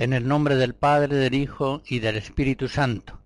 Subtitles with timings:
[0.00, 3.20] En el nombre del Padre, del Hijo y del Espíritu Santo.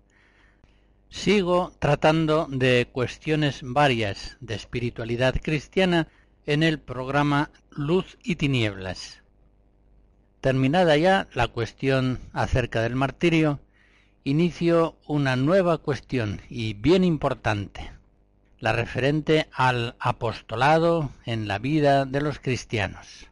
[1.07, 6.09] Sigo tratando de cuestiones varias de espiritualidad cristiana
[6.45, 9.23] en el programa Luz y Tinieblas.
[10.41, 13.61] Terminada ya la cuestión acerca del martirio,
[14.25, 17.89] inicio una nueva cuestión y bien importante,
[18.59, 23.29] la referente al apostolado en la vida de los cristianos.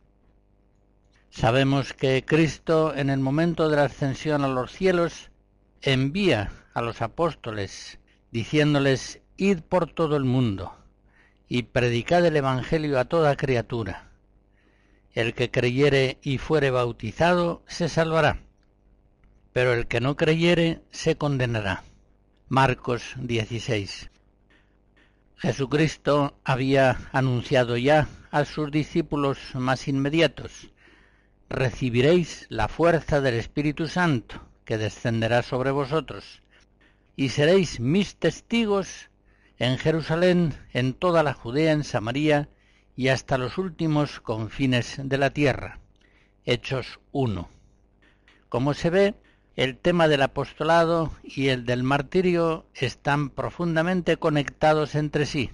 [1.35, 5.31] Sabemos que Cristo en el momento de la ascensión a los cielos
[5.81, 7.97] envía a los apóstoles
[8.29, 10.77] diciéndoles id por todo el mundo
[11.49, 14.11] y predicad el Evangelio a toda criatura.
[15.11, 18.43] El que creyere y fuere bautizado se salvará,
[19.53, 21.83] pero el que no creyere se condenará.
[22.47, 24.11] Marcos 16.
[25.37, 30.69] Jesucristo había anunciado ya a sus discípulos más inmediatos
[31.53, 36.41] recibiréis la fuerza del Espíritu Santo que descenderá sobre vosotros,
[37.15, 39.11] y seréis mis testigos
[39.59, 42.49] en Jerusalén, en toda la Judea, en Samaria
[42.95, 45.79] y hasta los últimos confines de la tierra.
[46.43, 47.47] Hechos 1.
[48.49, 49.15] Como se ve,
[49.55, 55.51] el tema del apostolado y el del martirio están profundamente conectados entre sí.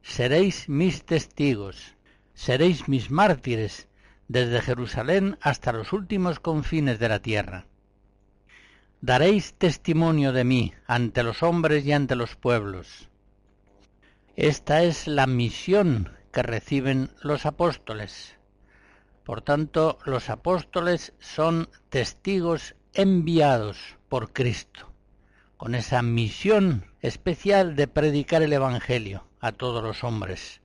[0.00, 1.94] Seréis mis testigos,
[2.32, 3.86] seréis mis mártires,
[4.28, 7.66] desde Jerusalén hasta los últimos confines de la tierra.
[9.00, 13.08] Daréis testimonio de mí ante los hombres y ante los pueblos.
[14.34, 18.36] Esta es la misión que reciben los apóstoles.
[19.24, 24.92] Por tanto, los apóstoles son testigos enviados por Cristo,
[25.56, 30.60] con esa misión especial de predicar el Evangelio a todos los hombres.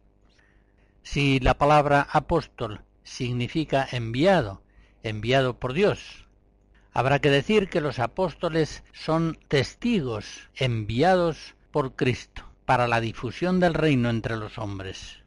[1.03, 4.62] Si la palabra apóstol significa enviado,
[5.03, 6.28] enviado por Dios.
[6.94, 13.73] Habrá que decir que los apóstoles son testigos enviados por Cristo para la difusión del
[13.73, 15.19] reino entre los hombres.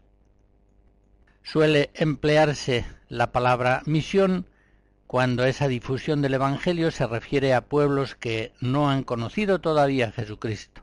[1.43, 4.47] Suele emplearse la palabra misión
[5.07, 10.13] cuando esa difusión del Evangelio se refiere a pueblos que no han conocido todavía a
[10.13, 10.83] Jesucristo.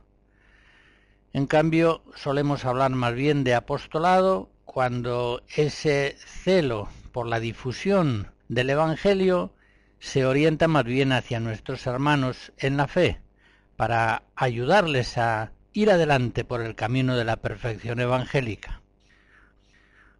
[1.32, 8.70] En cambio, solemos hablar más bien de apostolado cuando ese celo por la difusión del
[8.70, 9.52] Evangelio
[9.98, 13.20] se orienta más bien hacia nuestros hermanos en la fe,
[13.76, 18.80] para ayudarles a ir adelante por el camino de la perfección evangélica.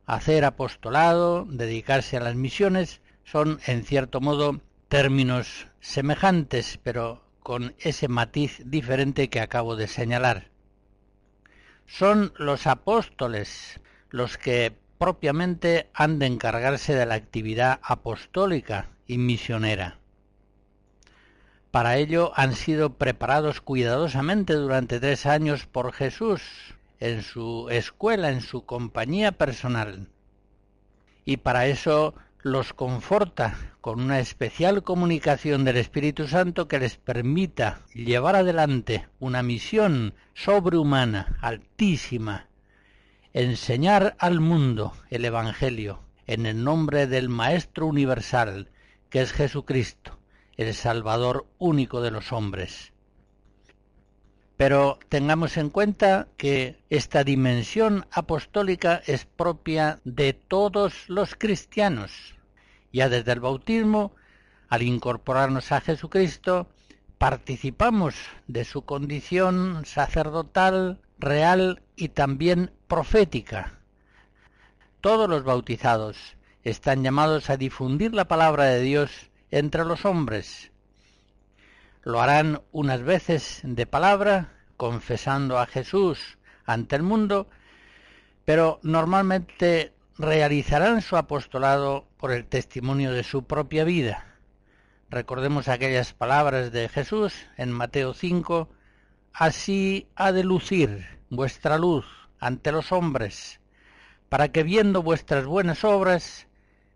[0.07, 8.09] Hacer apostolado, dedicarse a las misiones, son en cierto modo términos semejantes, pero con ese
[8.09, 10.49] matiz diferente que acabo de señalar.
[11.87, 13.81] Son los apóstoles
[14.13, 19.99] los que propiamente han de encargarse de la actividad apostólica y misionera.
[21.73, 26.43] Para ello han sido preparados cuidadosamente durante tres años por Jesús
[27.01, 30.09] en su escuela, en su compañía personal.
[31.25, 37.81] Y para eso los conforta con una especial comunicación del Espíritu Santo que les permita
[37.95, 42.49] llevar adelante una misión sobrehumana, altísima,
[43.33, 48.69] enseñar al mundo el Evangelio en el nombre del Maestro Universal,
[49.11, 50.19] que es Jesucristo,
[50.57, 52.93] el Salvador único de los hombres.
[54.57, 62.35] Pero tengamos en cuenta que esta dimensión apostólica es propia de todos los cristianos.
[62.93, 64.15] Ya desde el bautismo,
[64.69, 66.69] al incorporarnos a Jesucristo,
[67.19, 68.15] participamos
[68.47, 73.79] de su condición sacerdotal, real y también profética.
[75.01, 80.73] Todos los bautizados están llamados a difundir la palabra de Dios entre los hombres,
[82.05, 87.49] lo harán unas veces de palabra, confesando a Jesús ante el mundo,
[88.45, 94.27] pero normalmente realizarán su apostolado por el testimonio de su propia vida.
[95.11, 98.69] Recordemos aquellas palabras de Jesús en Mateo 5,
[99.33, 102.07] así ha de lucir vuestra luz
[102.39, 103.61] ante los hombres,
[104.29, 106.47] para que viendo vuestras buenas obras,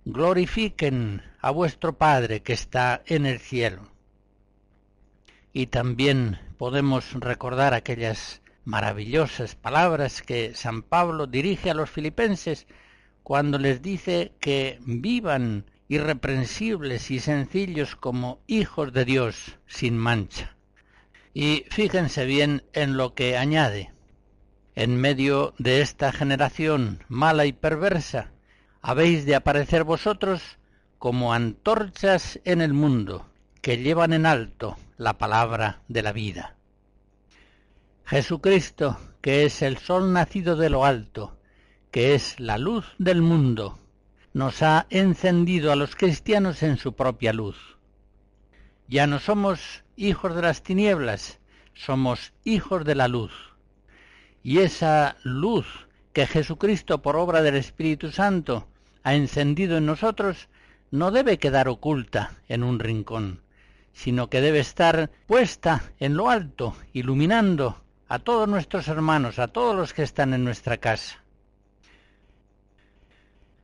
[0.05, 3.97] glorifiquen a vuestro Padre que está en el cielo
[5.57, 12.67] y también podemos recordar aquellas maravillosas palabras que San Pablo dirige a los filipenses
[13.23, 20.56] cuando les dice que vivan irreprensibles y sencillos como hijos de Dios sin mancha.
[21.39, 23.93] Y fíjense bien en lo que añade.
[24.75, 28.31] En medio de esta generación mala y perversa,
[28.81, 30.41] habéis de aparecer vosotros
[30.97, 33.27] como antorchas en el mundo,
[33.61, 36.57] que llevan en alto la palabra de la vida.
[38.07, 41.37] Jesucristo, que es el sol nacido de lo alto,
[41.91, 43.79] que es la luz del mundo,
[44.33, 47.76] nos ha encendido a los cristianos en su propia luz.
[48.89, 51.39] Ya no somos hijos de las tinieblas,
[51.75, 53.33] somos hijos de la luz.
[54.43, 55.67] Y esa luz
[56.13, 58.69] que Jesucristo por obra del Espíritu Santo
[59.03, 60.49] ha encendido en nosotros
[60.91, 63.43] no debe quedar oculta en un rincón,
[63.93, 69.75] sino que debe estar puesta en lo alto, iluminando a todos nuestros hermanos, a todos
[69.75, 71.23] los que están en nuestra casa.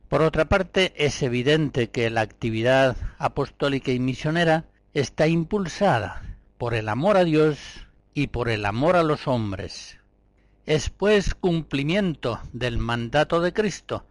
[0.09, 6.87] Por otra parte, es evidente que la actividad apostólica y misionera está impulsada por el
[6.87, 9.97] amor a Dios y por el amor a los hombres.
[10.65, 14.05] Es pues cumplimiento del mandato de Cristo,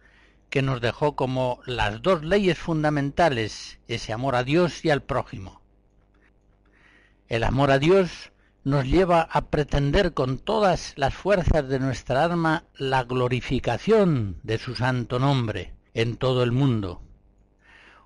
[0.49, 5.61] que nos dejó como las dos leyes fundamentales, ese amor a Dios y al prójimo.
[7.27, 8.31] El amor a Dios
[8.63, 14.75] nos lleva a pretender con todas las fuerzas de nuestra alma la glorificación de su
[14.75, 17.01] santo nombre en todo el mundo.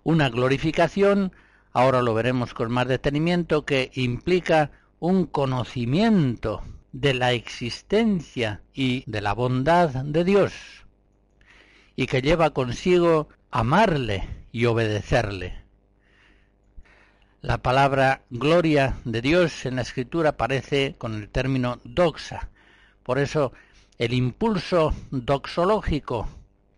[0.03, 1.33] Una glorificación,
[1.77, 9.21] ahora lo veremos con más detenimiento, que implica un conocimiento de la existencia y de
[9.21, 10.53] la bondad de Dios,
[11.95, 15.53] y que lleva consigo amarle y obedecerle.
[17.41, 22.49] La palabra gloria de Dios en la escritura aparece con el término doxa.
[23.03, 23.53] Por eso
[23.99, 26.27] el impulso doxológico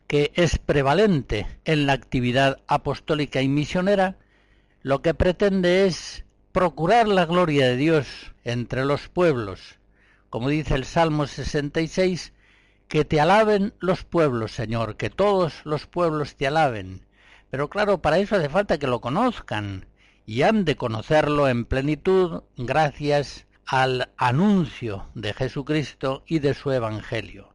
[0.07, 4.18] que es prevalente en la actividad apostólica y misionera,
[4.90, 8.08] lo que pretende es procurar la gloria de Dios
[8.44, 9.78] entre los pueblos.
[10.32, 12.34] Como dice el Salmo 66,
[12.88, 17.06] que te alaben los pueblos, Señor, que todos los pueblos te alaben.
[17.52, 19.86] Pero claro, para eso hace falta que lo conozcan,
[20.26, 27.54] y han de conocerlo en plenitud gracias al anuncio de Jesucristo y de su Evangelio.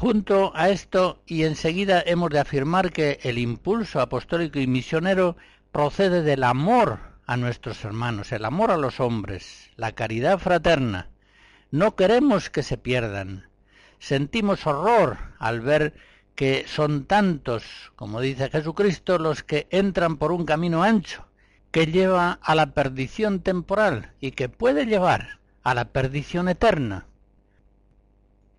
[0.00, 5.36] Junto a esto, y enseguida hemos de afirmar que el impulso apostólico y misionero
[5.72, 11.08] procede del amor a nuestros hermanos, el amor a los hombres, la caridad fraterna.
[11.72, 13.48] No queremos que se pierdan.
[13.98, 15.94] Sentimos horror al ver
[16.36, 17.64] que son tantos,
[17.96, 21.26] como dice Jesucristo, los que entran por un camino ancho,
[21.72, 27.07] que lleva a la perdición temporal y que puede llevar a la perdición eterna.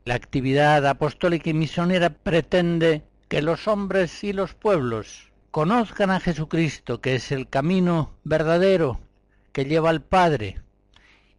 [0.09, 6.99] La actividad apostólica y misionera pretende que los hombres y los pueblos conozcan a Jesucristo,
[6.99, 8.99] que es el camino verdadero
[9.51, 10.61] que lleva al Padre,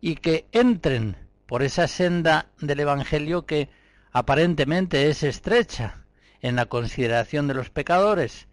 [0.00, 3.71] y que entren por esa senda del Evangelio que
[4.12, 6.05] aparentemente es estrecha,
[6.41, 8.47] en la consideración de los pecadores,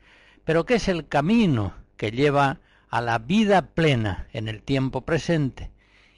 [0.46, 2.60] pero que es el camino que lleva
[2.90, 5.70] a la vida plena en el tiempo presente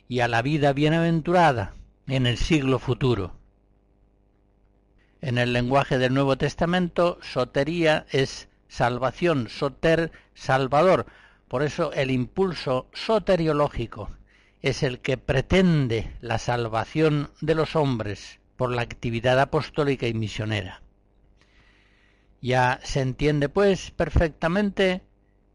[0.07, 1.73] y a la vida bienaventurada
[2.07, 3.38] en el siglo futuro.
[5.21, 11.07] En el lenguaje del Nuevo Testamento, sotería es salvación, soter, salvador.
[11.47, 14.09] Por eso el impulso soteriológico
[14.61, 20.81] es el que pretende la salvación de los hombres por la actividad apostólica y misionera.
[22.41, 25.01] Ya se entiende pues perfectamente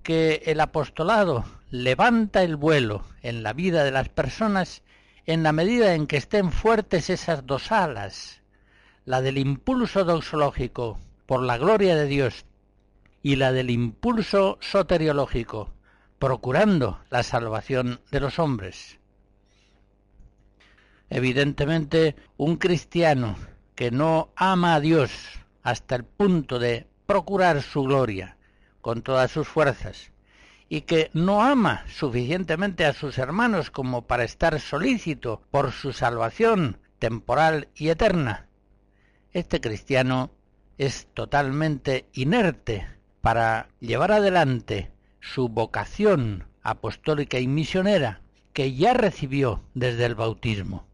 [0.03, 4.83] que el apostolado levanta el vuelo en la vida de las personas
[5.27, 8.43] en la medida en que estén fuertes esas dos alas,
[9.05, 12.47] la del impulso doxológico por la gloria de Dios
[13.23, 15.73] y la del impulso soteriológico,
[16.19, 18.99] procurando la salvación de los hombres.
[21.11, 23.37] Evidentemente, un cristiano
[23.75, 25.11] que no ama a Dios
[25.63, 28.37] hasta el punto de procurar su gloria
[28.81, 30.13] con todas sus fuerzas,
[30.69, 36.79] y que no ama suficientemente a sus hermanos como para estar solícito por su salvación
[36.99, 38.49] temporal y eterna,
[39.35, 40.31] este cristiano
[40.79, 42.87] es totalmente inerte
[43.21, 48.21] para llevar adelante su vocación apostólica y misionera
[48.53, 50.87] que ya recibió desde el bautismo.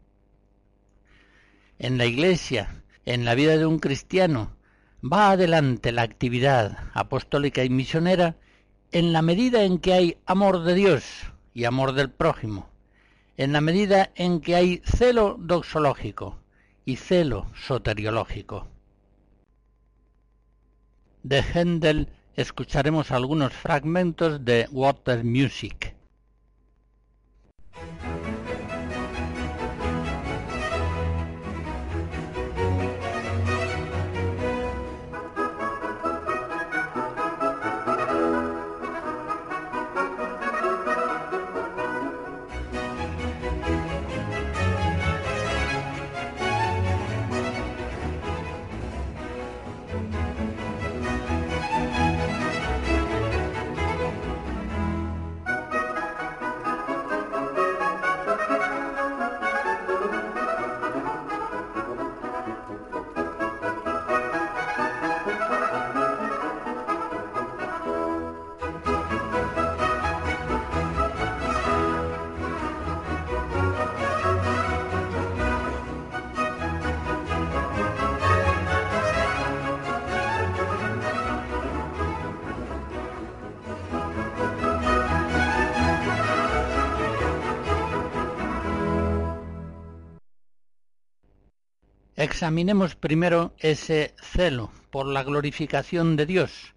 [1.77, 4.57] En la Iglesia, en la vida de un cristiano,
[5.01, 8.37] va adelante la actividad apostólica y misionera
[8.91, 11.03] en la medida en que hay amor de Dios
[11.53, 12.69] y amor del prójimo,
[13.37, 16.40] en la medida en que hay celo doxológico
[16.85, 18.67] y celo soteriológico.
[21.23, 25.95] De Händel escucharemos algunos fragmentos de Water Music.
[92.41, 96.73] Examinemos primero ese celo por la glorificación de Dios,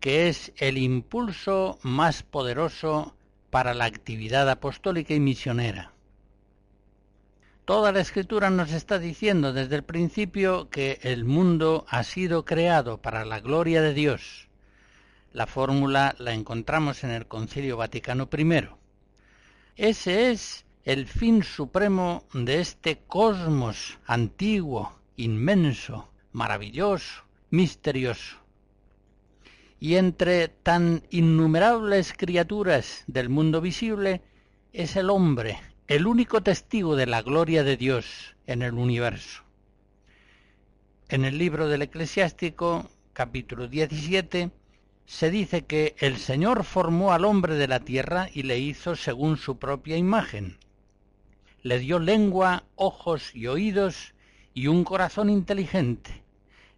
[0.00, 3.16] que es el impulso más poderoso
[3.48, 5.92] para la actividad apostólica y misionera.
[7.64, 12.98] Toda la escritura nos está diciendo desde el principio que el mundo ha sido creado
[13.00, 14.50] para la gloria de Dios.
[15.32, 18.68] La fórmula la encontramos en el Concilio Vaticano I.
[19.74, 28.38] Ese es el fin supremo de este cosmos antiguo, inmenso, maravilloso, misterioso.
[29.78, 34.22] Y entre tan innumerables criaturas del mundo visible
[34.72, 39.42] es el hombre, el único testigo de la gloria de Dios en el universo.
[41.10, 44.50] En el libro del eclesiástico, capítulo 17,
[45.04, 49.36] se dice que el Señor formó al hombre de la tierra y le hizo según
[49.36, 50.58] su propia imagen
[51.62, 54.14] le dio lengua, ojos y oídos
[54.58, 56.24] y un corazón inteligente.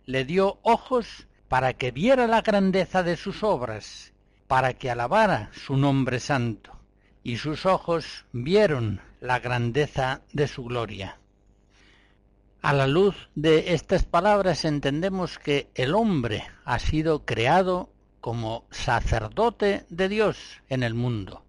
[0.05, 4.13] Le dio ojos para que viera la grandeza de sus obras,
[4.47, 6.77] para que alabara su nombre santo,
[7.23, 11.17] y sus ojos vieron la grandeza de su gloria.
[12.61, 17.89] A la luz de estas palabras entendemos que el hombre ha sido creado
[18.21, 20.37] como sacerdote de Dios
[20.69, 21.45] en el mundo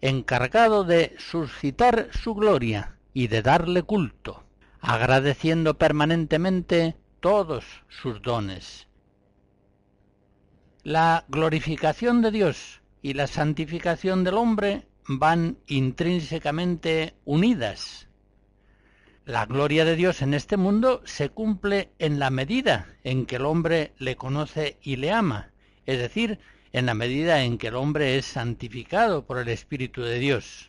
[0.00, 4.44] encargado de suscitar su gloria y de darle culto,
[4.80, 8.86] agradeciendo permanentemente todos sus dones.
[10.82, 18.08] La glorificación de Dios y la santificación del hombre van intrínsecamente unidas.
[19.24, 23.44] La gloria de Dios en este mundo se cumple en la medida en que el
[23.44, 25.50] hombre le conoce y le ama,
[25.84, 26.38] es decir,
[26.72, 30.67] en la medida en que el hombre es santificado por el Espíritu de Dios.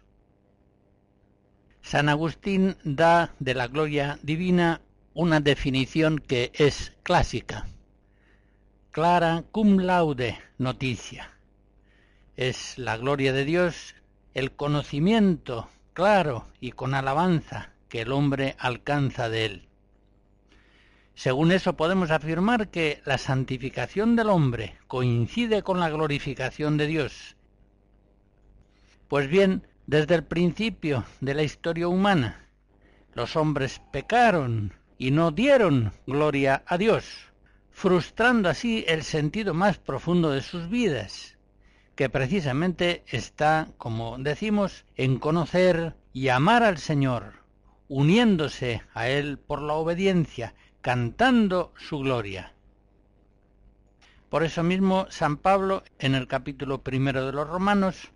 [1.81, 4.81] San Agustín da de la gloria divina
[5.13, 7.67] una definición que es clásica.
[8.91, 11.31] Clara cum laude noticia.
[12.36, 13.95] Es la gloria de Dios
[14.33, 19.69] el conocimiento claro y con alabanza que el hombre alcanza de él.
[21.15, 27.36] Según eso podemos afirmar que la santificación del hombre coincide con la glorificación de Dios.
[29.09, 32.48] Pues bien, desde el principio de la historia humana,
[33.15, 37.31] los hombres pecaron y no dieron gloria a Dios,
[37.72, 41.39] frustrando así el sentido más profundo de sus vidas,
[41.96, 47.43] que precisamente está, como decimos, en conocer y amar al Señor,
[47.88, 52.53] uniéndose a Él por la obediencia, cantando su gloria.
[54.29, 58.12] Por eso mismo San Pablo, en el capítulo primero de los Romanos,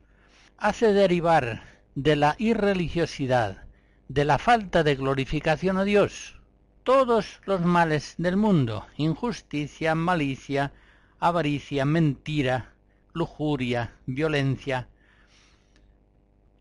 [0.64, 1.62] hace derivar
[1.94, 3.66] de la irreligiosidad,
[4.08, 6.40] de la falta de glorificación a Dios,
[6.84, 10.72] todos los males del mundo, injusticia, malicia,
[11.20, 12.76] avaricia, mentira,
[13.12, 14.88] lujuria, violencia.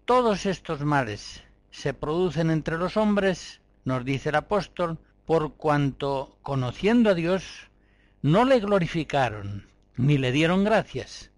[0.05, 7.11] Todos estos males se producen entre los hombres, nos dice el apóstol, por cuanto, conociendo
[7.11, 7.69] a Dios,
[8.21, 11.32] no le glorificaron ni le dieron gracias,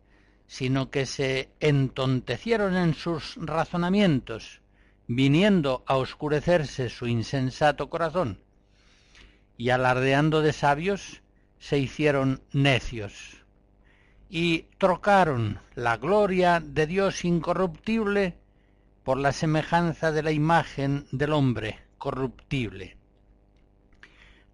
[0.46, 4.60] sino que se entontecieron en sus razonamientos,
[5.06, 8.40] viniendo a oscurecerse su insensato corazón,
[9.56, 11.22] y alardeando de sabios,
[11.58, 13.44] se hicieron necios,
[14.28, 18.36] y trocaron la gloria de Dios incorruptible
[19.04, 22.96] por la semejanza de la imagen del hombre corruptible.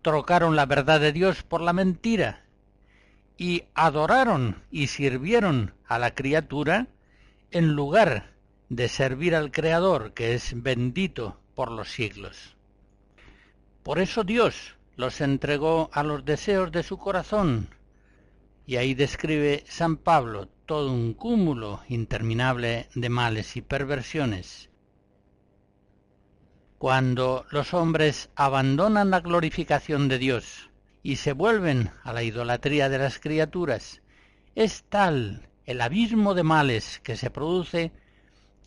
[0.03, 2.45] Trocaron la verdad de Dios por la mentira
[3.37, 6.87] y adoraron y sirvieron a la criatura
[7.51, 8.31] en lugar
[8.69, 12.57] de servir al Creador, que es bendito por los siglos.
[13.83, 17.75] Por eso Dios los entregó a los deseos de su corazón,
[18.67, 24.71] y ahí describe San Pablo todo un cúmulo interminable de males y perversiones,
[26.79, 30.71] cuando los hombres abandonan la glorificación de Dios
[31.03, 34.03] y se vuelven a la idolatría de las criaturas,
[34.55, 37.93] es tal el abismo de males que se produce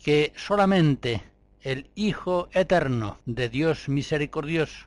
[0.02, 1.22] que solamente
[1.62, 4.86] el Hijo eterno de Dios misericordioso,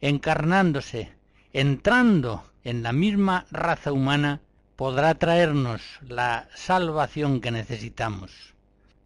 [0.00, 1.12] encarnándose,
[1.52, 4.40] entrando en la misma raza humana,
[4.76, 8.56] podrá traernos la salvación que necesitamos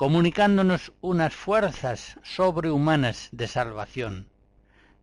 [0.00, 4.28] comunicándonos unas fuerzas sobrehumanas de salvación,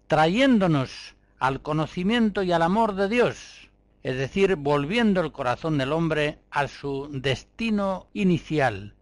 [0.08, 3.67] trayéndonos al conocimiento y al amor de Dios,
[4.04, 8.96] es decir, volviendo el corazón del hombre a su destino inicial,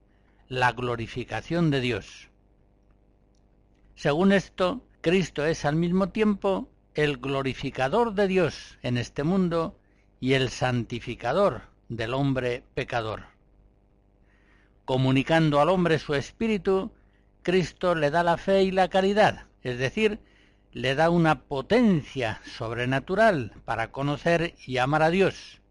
[0.47, 2.29] la glorificación de Dios.
[3.95, 9.77] Según esto, Cristo es al mismo tiempo el glorificador de Dios en este mundo
[10.19, 13.36] y el santificador del hombre pecador
[14.86, 16.91] comunicando al hombre su espíritu,
[17.41, 20.19] Cristo le da la fe y la caridad, es decir,
[20.75, 25.61] le da una potencia sobrenatural para conocer y amar a Dios.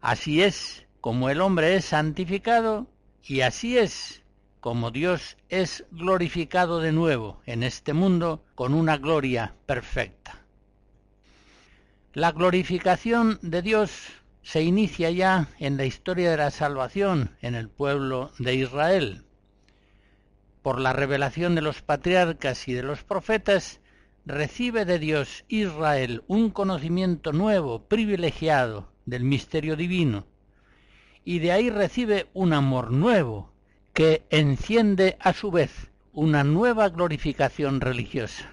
[0.00, 2.88] Así es como el hombre es santificado
[3.22, 4.24] y así es
[4.58, 10.40] como Dios es glorificado de nuevo en este mundo con una gloria perfecta.
[12.12, 14.08] La glorificación de Dios
[14.42, 19.24] se inicia ya en la historia de la salvación en el pueblo de Israel.
[20.62, 23.80] Por la revelación de los patriarcas y de los profetas,
[24.26, 30.26] recibe de Dios Israel un conocimiento nuevo, privilegiado del misterio divino,
[31.24, 33.50] y de ahí recibe un amor nuevo
[33.92, 38.50] que enciende a su vez una nueva glorificación religiosa.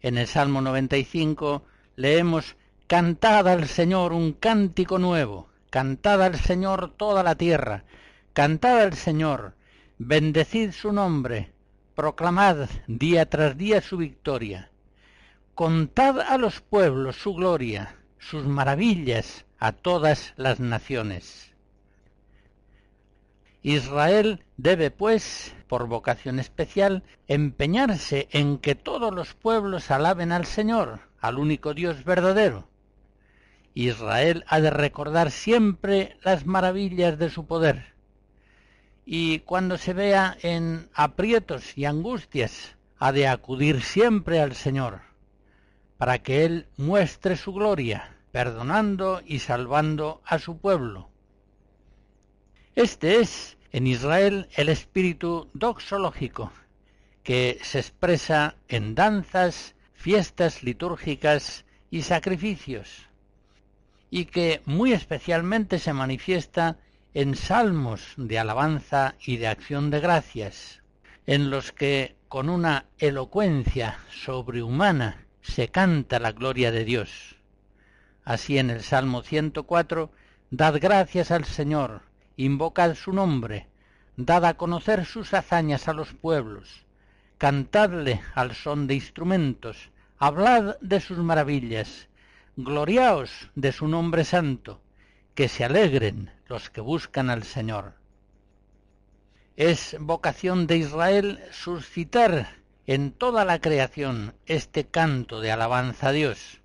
[0.00, 1.62] En el Salmo 95
[1.96, 7.84] leemos Cantad al Señor un cántico nuevo, cantad al Señor toda la tierra,
[8.34, 9.54] cantad al Señor,
[9.96, 11.52] bendecid su nombre,
[11.94, 14.71] proclamad día tras día su victoria.
[15.54, 21.52] Contad a los pueblos su gloria, sus maravillas a todas las naciones.
[23.62, 31.00] Israel debe, pues, por vocación especial, empeñarse en que todos los pueblos alaben al Señor,
[31.20, 32.66] al único Dios verdadero,
[33.74, 37.92] Israel ha de recordar siempre las maravillas de su poder.
[39.04, 45.11] Y cuando se vea en aprietos y angustias, ha de acudir siempre al Señor,
[46.02, 51.10] para que Él muestre su gloria, perdonando y salvando a su pueblo.
[52.74, 56.50] Este es en Israel el espíritu doxológico,
[57.22, 63.08] que se expresa en danzas, fiestas litúrgicas y sacrificios
[64.10, 66.78] y que muy especialmente se manifiesta
[67.14, 70.82] en salmos de alabanza y de acción de gracias,
[71.28, 77.36] en los que con una elocuencia sobrehumana se canta la gloria de Dios.
[78.24, 80.10] Así en el Salmo 104,
[80.54, 82.02] Dad gracias al Señor,
[82.36, 83.68] invocad su nombre,
[84.16, 86.84] dad a conocer sus hazañas a los pueblos,
[87.38, 92.08] cantadle al son de instrumentos, hablad de sus maravillas,
[92.56, 94.82] gloriaos de su nombre santo,
[95.34, 97.94] que se alegren los que buscan al Señor.
[99.56, 106.60] Es vocación de Israel suscitar en toda la creación este canto de alabanza a Dios.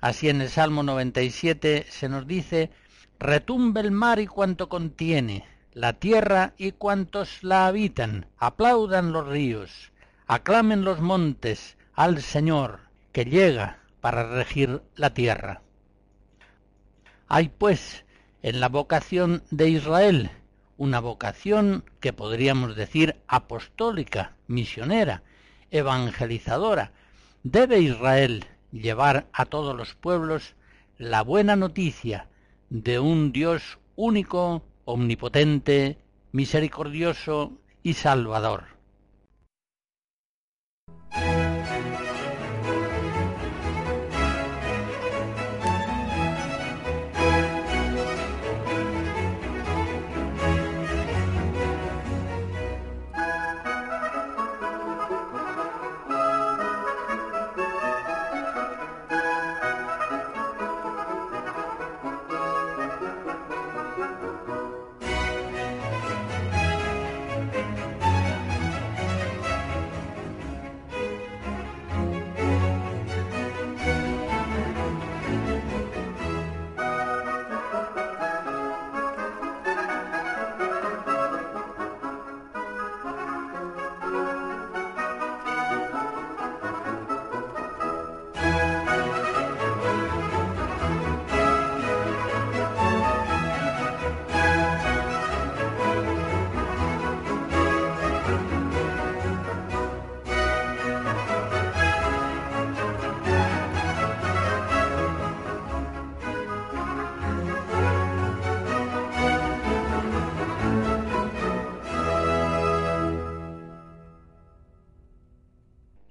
[0.00, 2.70] Así en el Salmo 97 se nos dice,
[3.18, 9.92] retumbe el mar y cuanto contiene, la tierra y cuantos la habitan, aplaudan los ríos,
[10.26, 12.80] aclamen los montes al Señor,
[13.12, 15.62] que llega para regir la tierra.
[17.28, 18.04] Hay pues
[18.42, 20.30] en la vocación de Israel
[20.76, 25.22] una vocación que podríamos decir apostólica, misionera,
[25.70, 26.92] evangelizadora.
[27.42, 30.54] Debe Israel llevar a todos los pueblos
[30.98, 32.28] la buena noticia
[32.70, 35.98] de un Dios único, omnipotente,
[36.32, 38.75] misericordioso y salvador.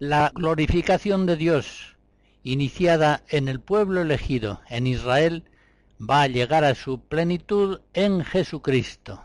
[0.07, 1.97] La glorificación de Dios,
[2.43, 5.45] iniciada en el pueblo elegido, en Israel,
[5.99, 9.23] va a llegar a su plenitud en Jesucristo.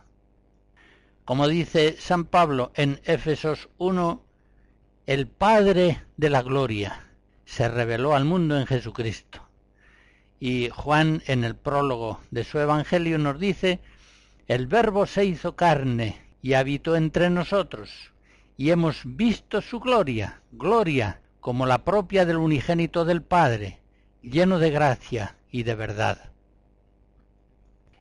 [1.26, 4.24] Como dice San Pablo en Éfesos 1,
[5.04, 7.10] el Padre de la Gloria
[7.44, 9.46] se reveló al mundo en Jesucristo.
[10.38, 13.80] Y Juan en el prólogo de su Evangelio nos dice,
[14.48, 18.10] el Verbo se hizo carne y habitó entre nosotros
[18.60, 23.80] y hemos visto su gloria, gloria como la propia del unigénito del Padre,
[24.20, 26.30] lleno de gracia y de verdad.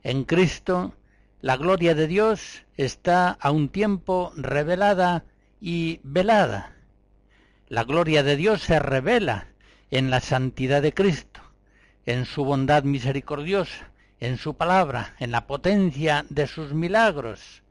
[0.02, 0.92] En Cristo,
[1.40, 5.24] la gloria de Dios está a un tiempo revelada
[5.62, 6.74] y velada.
[7.70, 9.46] La gloria de Dios se revela
[9.90, 11.40] en la santidad de Cristo,
[12.04, 17.62] en su bondad misericordiosa, en su palabra, en la potencia de sus milagros.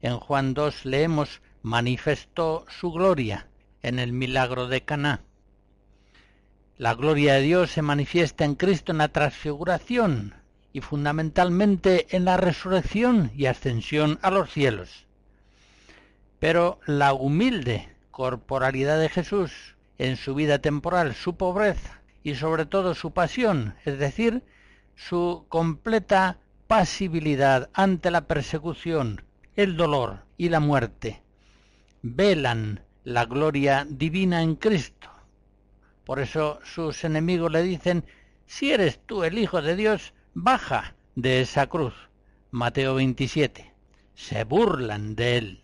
[0.00, 3.48] En Juan 2 leemos manifestó su gloria
[3.82, 5.22] en el milagro de Caná.
[6.76, 10.34] La gloria de Dios se manifiesta en Cristo en la transfiguración
[10.72, 15.06] y fundamentalmente en la resurrección y ascensión a los cielos.
[16.38, 22.94] Pero la humilde corporalidad de Jesús en su vida temporal, su pobreza y sobre todo
[22.94, 24.42] su pasión, es decir,
[24.94, 29.22] su completa pasibilidad ante la persecución,
[29.56, 31.22] el dolor y la muerte,
[32.02, 35.08] velan la gloria divina en Cristo.
[36.04, 38.04] Por eso sus enemigos le dicen,
[38.46, 41.94] si eres tú el Hijo de Dios, baja de esa cruz.
[42.50, 43.72] Mateo 27.
[44.14, 45.62] Se burlan de él.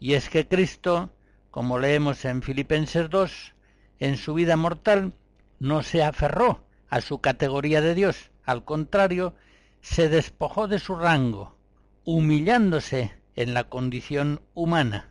[0.00, 1.10] Y es que Cristo,
[1.50, 3.54] como leemos en Filipenses 2,
[4.00, 5.12] en su vida mortal
[5.58, 9.34] no se aferró a su categoría de Dios, al contrario,
[9.80, 11.56] se despojó de su rango,
[12.04, 15.08] humillándose en la condición humana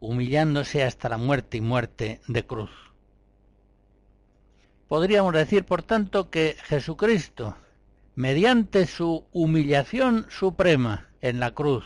[0.00, 2.70] humillándose hasta la muerte y muerte de cruz.
[4.86, 7.56] Podríamos decir, por tanto, que Jesucristo,
[8.14, 11.84] mediante su humillación suprema en la cruz,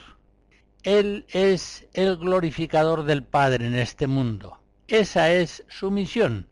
[0.82, 4.58] Él es el glorificador del Padre en este mundo.
[4.86, 6.46] Esa es su misión.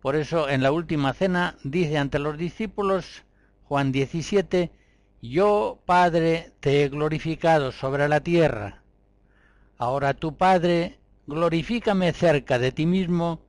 [0.00, 3.24] Por eso en la última cena dice ante los discípulos,
[3.64, 4.70] Juan 17,
[5.22, 8.83] Yo, Padre, te he glorificado sobre la tierra
[9.78, 13.40] Ahora tu Padre, glorifícame cerca de ti mismo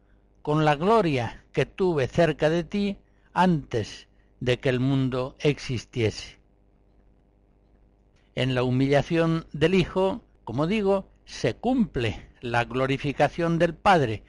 [0.41, 2.97] con la gloria que tuve cerca de ti
[3.33, 4.07] antes
[4.39, 6.39] de que el mundo existiese.
[8.35, 14.23] En la humillación del Hijo, como digo, se cumple la glorificación del Padre.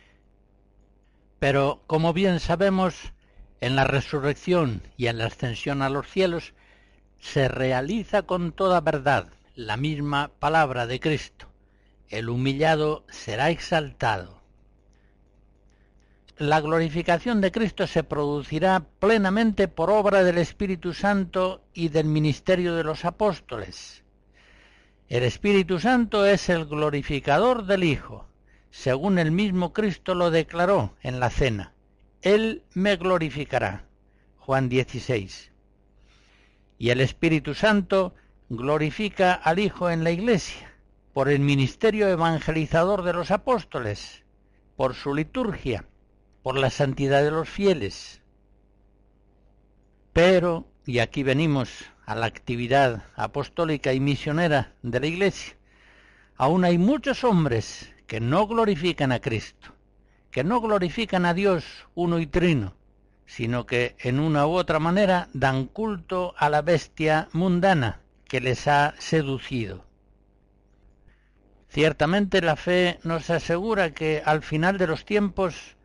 [1.39, 3.13] Pero, como bien sabemos,
[3.61, 6.55] en la resurrección y en la ascensión a los cielos
[7.19, 11.46] se realiza con toda verdad la misma palabra de Cristo.
[12.09, 14.41] El humillado será exaltado.
[16.39, 22.75] La glorificación de Cristo se producirá plenamente por obra del Espíritu Santo y del ministerio
[22.75, 24.05] de los apóstoles.
[25.09, 28.29] El Espíritu Santo es el glorificador del Hijo,
[28.71, 31.73] según el mismo Cristo lo declaró en la cena.
[32.23, 33.87] Él me glorificará.
[34.39, 35.51] Juan 16.
[36.79, 38.15] Y el Espíritu Santo
[38.49, 40.66] glorifica al Hijo en la Iglesia,
[41.17, 44.23] por el ministerio evangelizador de los apóstoles,
[44.77, 45.87] por su liturgia,
[46.43, 48.21] por la santidad de los fieles.
[50.13, 55.57] Pero, y aquí venimos a la actividad apostólica y misionera de la Iglesia,
[56.37, 59.73] aún hay muchos hombres que no glorifican a Cristo,
[60.31, 62.75] que no glorifican a Dios uno y trino,
[63.25, 68.69] sino que en una u otra manera dan culto a la bestia mundana que les
[68.69, 69.86] ha seducido.
[71.77, 75.77] Ciertamente la fe nos asegura que al final de los tiempos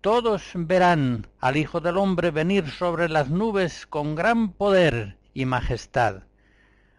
[0.00, 6.22] todos verán al Hijo del Hombre venir sobre las nubes con gran poder y majestad.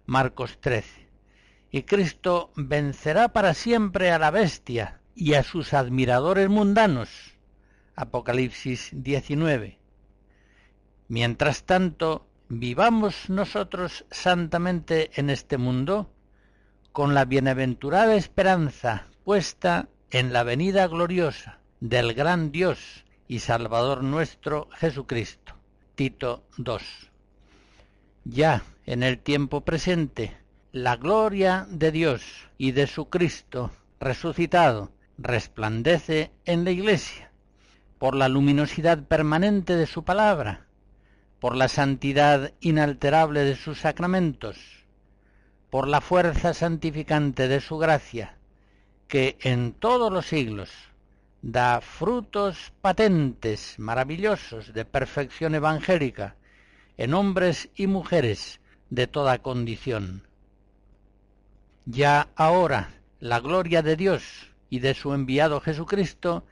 [0.05, 1.07] Marcos 13.
[1.71, 7.37] Y Cristo vencerá para siempre a la bestia y a sus admiradores mundanos.
[7.95, 9.79] Apocalipsis 19.
[11.07, 16.11] Mientras tanto, vivamos nosotros santamente en este mundo,
[16.91, 24.67] con la bienaventurada esperanza puesta en la venida gloriosa del gran Dios y Salvador nuestro
[24.71, 25.55] Jesucristo.
[25.95, 26.81] Tito 2.
[28.25, 30.37] Ya en el tiempo presente,
[30.71, 32.23] la gloria de Dios
[32.57, 37.31] y de su Cristo resucitado resplandece en la Iglesia
[37.99, 40.67] por la luminosidad permanente de su palabra
[41.41, 44.80] por la santidad inalterable de sus sacramentos,
[45.71, 48.37] por la fuerza santificante de su gracia,
[49.07, 50.69] que en todos los siglos
[51.41, 56.35] da frutos patentes, maravillosos, de perfección evangélica,
[56.97, 60.27] en hombres y mujeres de toda condición.
[61.85, 66.45] Ya ahora la gloria de Dios y de su enviado Jesucristo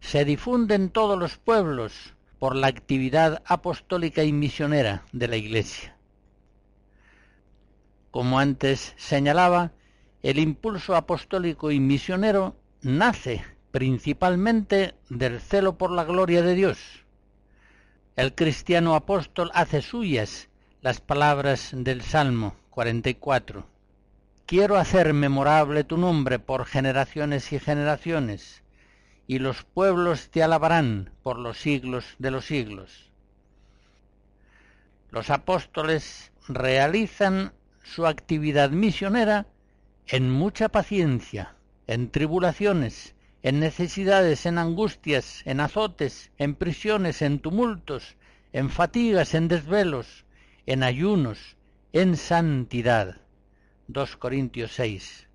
[0.00, 5.99] se difunde en todos los pueblos, por la actividad apostólica y misionera de la Iglesia.
[8.10, 9.72] Como antes señalaba,
[10.22, 17.04] el impulso apostólico y misionero nace principalmente del celo por la gloria de Dios.
[18.16, 20.48] El cristiano apóstol hace suyas
[20.82, 23.66] las palabras del Salmo 44.
[24.46, 28.64] Quiero hacer memorable tu nombre por generaciones y generaciones
[29.28, 33.10] y los pueblos te alabarán por los siglos de los siglos.
[35.10, 39.46] Los apóstoles realizan su actividad misionera
[40.06, 41.54] en mucha paciencia,
[41.86, 48.16] en tribulaciones, en necesidades, en angustias, en azotes, en prisiones, en tumultos,
[48.52, 50.24] en fatigas, en desvelos,
[50.66, 51.56] en ayunos,
[51.92, 53.16] en santidad.
[53.88, 55.30] 2 Corintios 6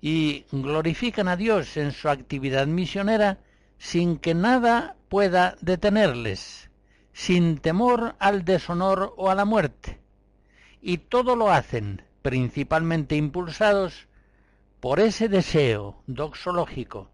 [0.00, 3.38] y glorifican a Dios en su actividad misionera
[3.78, 6.70] sin que nada pueda detenerles,
[7.12, 9.98] sin temor al deshonor o a la muerte.
[10.80, 14.06] Y todo lo hacen principalmente impulsados
[14.80, 17.10] por ese deseo doxológico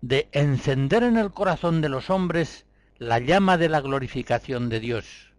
[0.00, 2.66] de encender en el corazón de los hombres
[2.98, 5.32] la llama de la glorificación de Dios.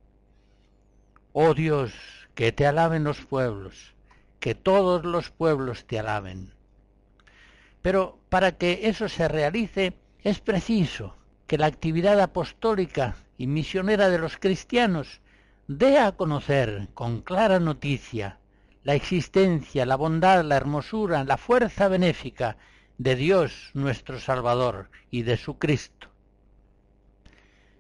[1.34, 1.94] Oh Dios,
[2.36, 3.94] que te alaben los pueblos,
[4.40, 6.54] que todos los pueblos te alaben.
[7.82, 11.16] Pero para que eso se realice es preciso
[11.48, 15.22] que la actividad apostólica y misionera de los cristianos
[15.68, 18.40] dé a conocer con clara noticia
[18.84, 22.56] la existencia, la bondad, la hermosura, la fuerza benéfica
[22.98, 26.08] de Dios nuestro Salvador y de su Cristo.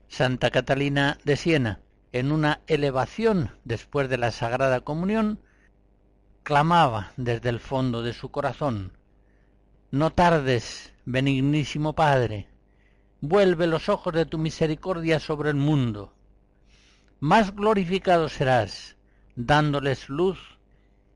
[0.09, 1.79] Santa Catalina de Siena,
[2.11, 5.39] en una elevación después de la Sagrada Comunión,
[6.43, 8.91] clamaba desde el fondo de su corazón,
[9.91, 12.49] no tardes, benignísimo Padre,
[13.21, 16.16] vuelve los ojos de tu misericordia sobre el mundo.
[17.19, 18.95] Más glorificado serás,
[19.35, 20.37] dándoles luz,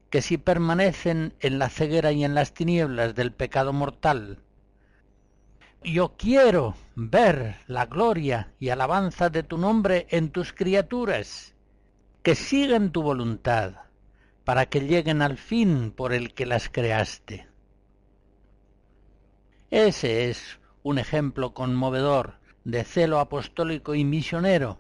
[0.10, 4.40] que si permanecen en la ceguera y en las tinieblas del pecado mortal.
[5.84, 11.54] Yo quiero ver la gloria y alabanza de tu nombre en tus criaturas,
[12.24, 13.74] que sigan tu voluntad,
[14.44, 17.48] para que lleguen al fin por el que las creaste.
[19.70, 24.80] Ese es un ejemplo conmovedor de celo apostólico y misionero.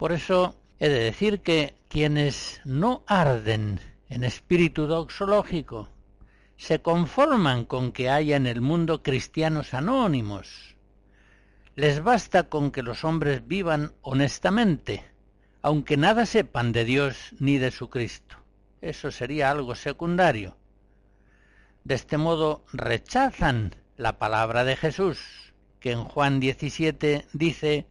[0.00, 5.90] Por eso He de decir que quienes no arden en espíritu doxológico
[6.56, 10.74] se conforman con que haya en el mundo cristianos anónimos.
[11.76, 15.04] Les basta con que los hombres vivan honestamente,
[15.60, 18.36] aunque nada sepan de Dios ni de su Cristo.
[18.80, 20.56] Eso sería algo secundario.
[21.84, 25.20] De este modo rechazan la palabra de Jesús,
[25.78, 27.86] que en Juan 17 dice,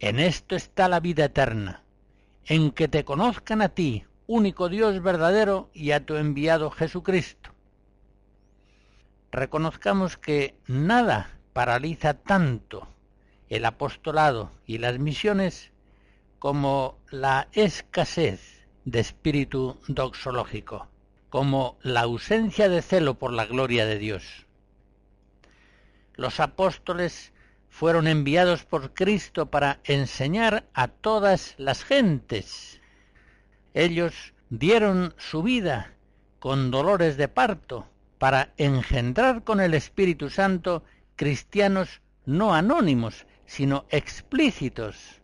[0.00, 1.82] En esto está la vida eterna,
[2.46, 7.50] en que te conozcan a ti, único Dios verdadero, y a tu enviado Jesucristo.
[9.30, 12.88] Reconozcamos que nada paraliza tanto
[13.50, 15.70] el apostolado y las misiones
[16.38, 20.88] como la escasez de espíritu doxológico,
[21.28, 24.46] como la ausencia de celo por la gloria de Dios.
[26.14, 27.34] Los apóstoles
[27.70, 32.80] fueron enviados por Cristo para enseñar a todas las gentes.
[33.72, 35.94] Ellos dieron su vida
[36.40, 37.86] con dolores de parto
[38.18, 40.82] para engendrar con el Espíritu Santo
[41.16, 45.22] cristianos no anónimos, sino explícitos,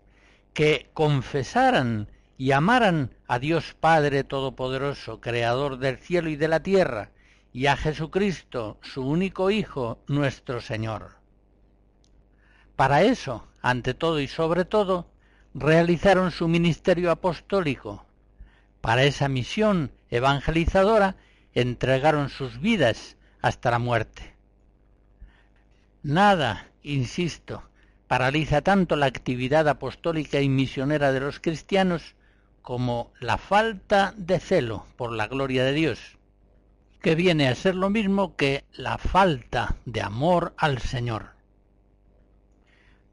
[0.55, 7.11] que confesaran y amaran a Dios Padre Todopoderoso, Creador del cielo y de la tierra,
[7.53, 11.17] y a Jesucristo, su único Hijo, nuestro Señor.
[12.77, 15.07] Para eso, ante todo y sobre todo,
[15.55, 18.05] realizaron su ministerio apostólico.
[18.83, 21.17] Para esa misión evangelizadora
[21.55, 24.35] entregaron sus vidas hasta la muerte.
[26.03, 27.63] Nada, insisto,
[28.07, 32.15] paraliza tanto la actividad apostólica y misionera de los cristianos
[32.61, 36.19] como la falta de celo por la gloria de Dios,
[37.01, 41.36] que viene a ser lo mismo que la falta de amor al Señor.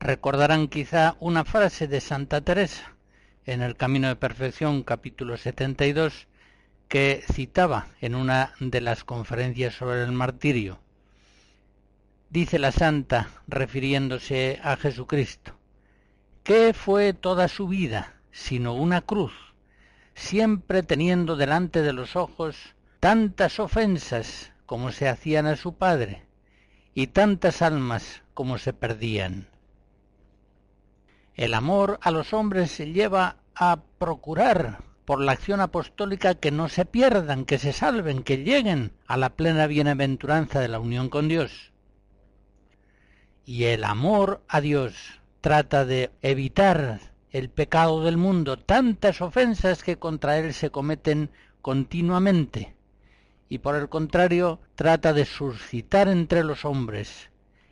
[0.04, 2.92] Recordarán quizá una frase de Santa Teresa
[3.46, 6.28] en el Camino de Perfección capítulo 72
[6.90, 10.82] que citaba en una de las conferencias sobre el martirio.
[12.30, 15.54] Dice la santa, refiriéndose a Jesucristo,
[16.44, 19.32] ¿qué fue toda su vida sino una cruz,
[20.16, 22.58] siempre teniendo delante de los ojos
[23.00, 26.26] tantas ofensas como se hacían a su Padre,
[26.94, 29.53] y tantas almas como se perdían?
[31.36, 36.70] El amor a los hombres se lleva a procurar por la acción apostólica que no
[36.70, 41.28] se pierdan, que se salven, que lleguen a la plena bienaventuranza de la unión con
[41.28, 41.72] Dios.
[43.46, 47.00] Y el amor a Dios trata de evitar
[47.32, 52.76] el pecado del mundo, tantas ofensas que contra él se cometen continuamente,
[53.50, 57.30] y por el contrario trata de suscitar entre los hombres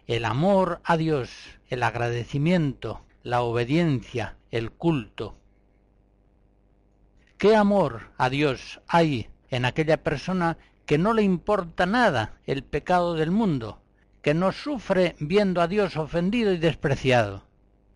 [0.07, 1.29] el amor a Dios,
[1.69, 5.37] el agradecimiento, la obediencia, el culto.
[7.37, 13.13] ¿Qué amor a Dios hay en aquella persona que no le importa nada el pecado
[13.13, 13.81] del mundo,
[14.21, 17.45] que no sufre viendo a Dios ofendido y despreciado,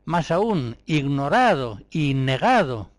[0.04, 2.92] más aún ignorado y negado?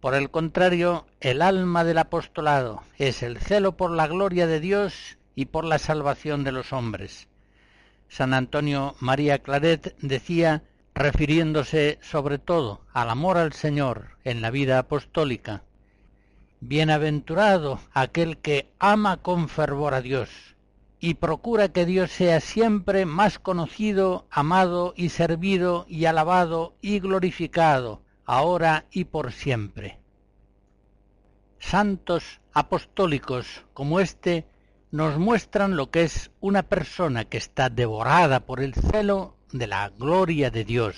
[0.00, 5.18] Por el contrario, el alma del apostolado es el celo por la gloria de Dios
[5.34, 7.28] y por la salvación de los hombres.
[8.08, 10.62] San Antonio María Claret decía,
[10.94, 15.62] refiriéndose sobre todo al amor al Señor en la vida apostólica,
[16.60, 20.30] Bienaventurado aquel que ama con fervor a Dios
[20.98, 28.02] y procura que Dios sea siempre más conocido, amado y servido y alabado y glorificado,
[28.24, 30.00] ahora y por siempre.
[31.58, 34.46] Santos apostólicos como este
[34.96, 39.90] nos muestran lo que es una persona que está devorada por el celo de la
[39.90, 40.96] gloria de Dios.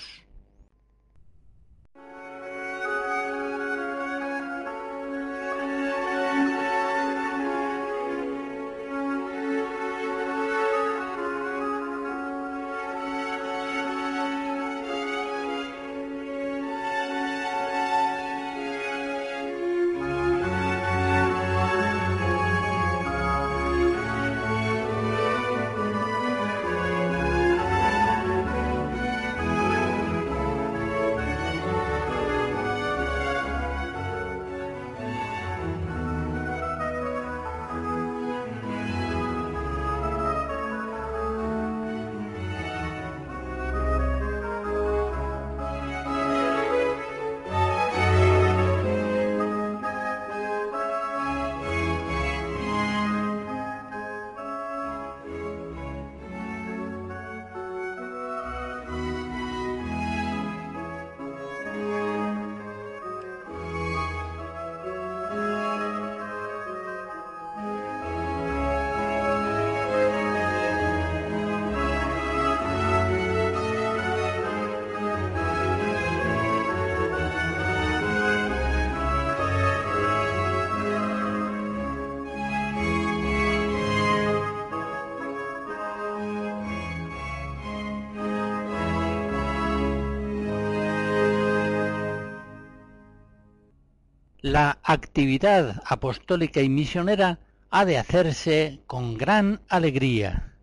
[94.49, 97.39] La actividad apostólica y misionera
[97.69, 100.53] ha de hacerse con gran alegría.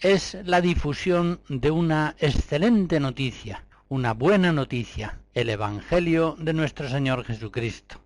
[0.00, 7.24] Es la difusión de una excelente noticia, una buena noticia, el Evangelio de nuestro Señor
[7.24, 8.00] Jesucristo.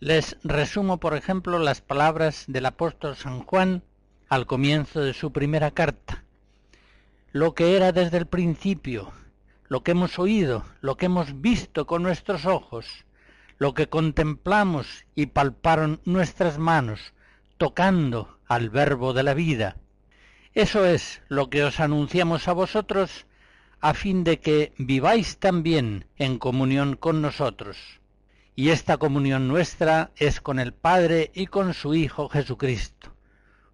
[0.00, 3.84] Les resumo, por ejemplo, las palabras del apóstol San Juan
[4.28, 6.24] al comienzo de su primera carta.
[7.30, 9.12] Lo que era desde el principio,
[9.68, 13.04] lo que hemos oído, lo que hemos visto con nuestros ojos,
[13.58, 17.14] lo que contemplamos y palparon nuestras manos,
[17.56, 19.76] tocando al verbo de la vida.
[20.54, 23.26] Eso es lo que os anunciamos a vosotros,
[23.80, 28.00] a fin de que viváis también en comunión con nosotros.
[28.56, 33.14] Y esta comunión nuestra es con el Padre y con su Hijo Jesucristo.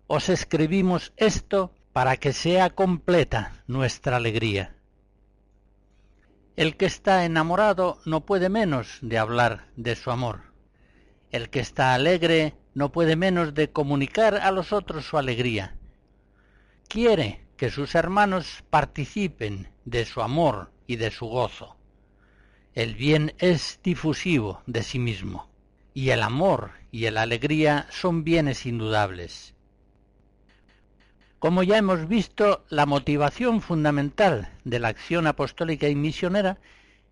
[0.07, 4.75] Os escribimos esto para que sea completa nuestra alegría.
[6.61, 10.43] El que está enamorado no puede menos de hablar de su amor.
[11.31, 15.79] El que está alegre no puede menos de comunicar a los otros su alegría.
[16.87, 21.79] Quiere que sus hermanos participen de su amor y de su gozo.
[22.75, 25.49] El bien es difusivo de sí mismo,
[25.95, 29.55] y el amor y la alegría son bienes indudables.
[31.41, 36.59] Como ya hemos visto, la motivación fundamental de la acción apostólica y misionera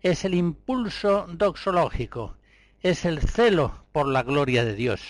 [0.01, 2.37] es el impulso doxológico,
[2.81, 5.01] es el celo por la gloria de Dios.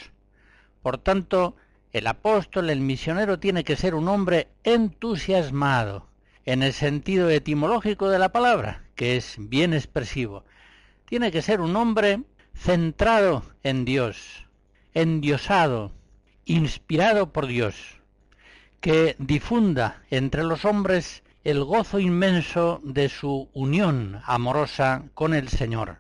[0.82, 1.58] Por tanto,
[1.92, 6.08] el apóstol, el misionero, tiene que ser un hombre entusiasmado,
[6.46, 10.46] en el sentido etimológico de la palabra, que es bien expresivo.
[11.04, 12.22] Tiene que ser un hombre
[12.56, 14.48] centrado en Dios,
[14.94, 15.92] endiosado,
[16.46, 17.99] inspirado por Dios
[18.82, 25.98] que difunda entre los hombres el gozo inmenso de su unión amorosa con el Señor.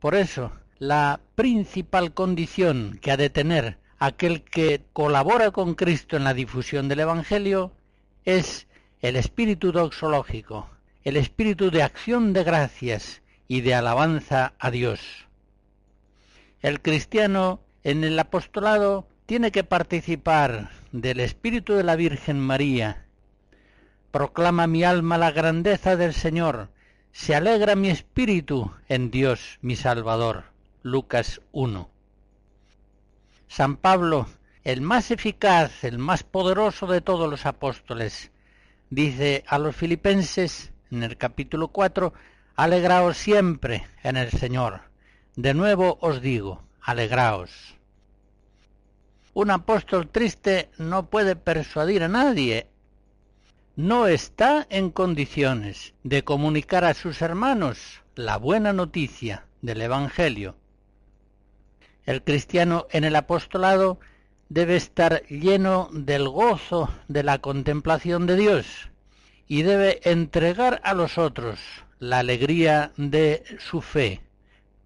[0.00, 6.24] Por eso, la principal condición que ha de tener aquel que colabora con Cristo en
[6.24, 7.72] la difusión del Evangelio
[8.24, 8.66] es
[9.00, 10.68] el espíritu doxológico,
[11.04, 15.00] el espíritu de acción de gracias y de alabanza a Dios.
[16.60, 20.70] El cristiano en el apostolado tiene que participar
[21.00, 23.04] del Espíritu de la Virgen María.
[24.10, 26.70] Proclama mi alma la grandeza del Señor.
[27.12, 30.44] Se alegra mi espíritu en Dios mi Salvador.
[30.82, 31.90] Lucas 1.
[33.46, 34.26] San Pablo,
[34.64, 38.30] el más eficaz, el más poderoso de todos los apóstoles,
[38.88, 42.14] dice a los filipenses en el capítulo 4,
[42.54, 44.80] alegraos siempre en el Señor.
[45.34, 47.75] De nuevo os digo, alegraos.
[49.36, 52.68] Un apóstol triste no puede persuadir a nadie.
[53.76, 60.56] No está en condiciones de comunicar a sus hermanos la buena noticia del Evangelio.
[62.06, 64.00] El cristiano en el apostolado
[64.48, 68.88] debe estar lleno del gozo de la contemplación de Dios
[69.46, 71.60] y debe entregar a los otros
[71.98, 74.22] la alegría de su fe.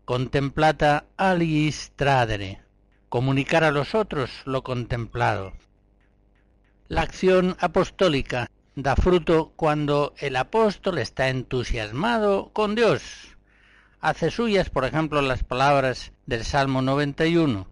[0.04, 2.58] Contemplata alis tradere
[3.10, 5.52] comunicar a los otros lo contemplado.
[6.86, 13.36] La acción apostólica da fruto cuando el apóstol está entusiasmado con Dios.
[14.00, 17.66] Hace suyas, por ejemplo, las palabras del Salmo 91.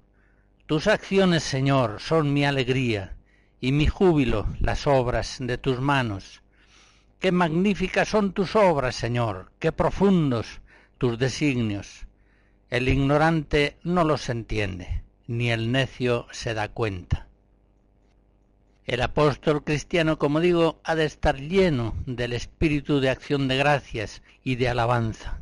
[0.67, 3.17] Tus acciones, Señor, son mi alegría
[3.61, 6.43] y mi júbilo las obras de tus manos.
[7.21, 10.61] Qué magníficas son tus obras, Señor, qué profundos
[10.99, 12.07] tus designios.
[12.71, 17.29] El ignorante no los entiende ni el necio se da cuenta.
[18.87, 24.23] El apóstol cristiano, como digo, ha de estar lleno del espíritu de acción de gracias
[24.43, 25.39] y de alabanza.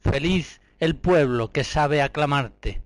[0.00, 2.82] Feliz el pueblo que sabe aclamarte,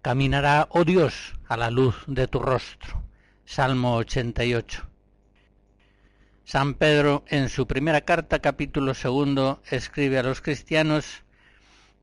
[0.00, 3.02] caminará, oh Dios, a la luz de tu rostro.
[3.44, 4.88] Salmo 88.
[6.44, 11.24] San Pedro, en su primera carta, capítulo segundo, escribe a los cristianos,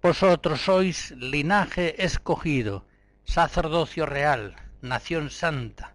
[0.01, 2.85] Vosotros sois linaje escogido,
[3.29, 5.93] sacerdocio real, nación santa,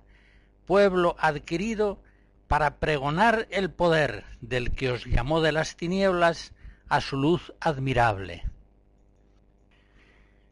[0.67, 2.01] pueblo adquirido
[2.47, 6.53] para pregonar el poder del que os llamó de las tinieblas
[6.89, 8.45] a su luz admirable.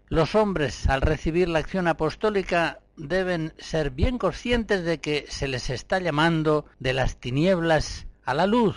[0.09, 5.70] Los hombres, al recibir la acción apostólica, deben ser bien conscientes de que se les
[5.70, 8.76] está llamando de las tinieblas a la luz,